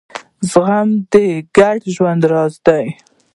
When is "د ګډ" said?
1.11-1.77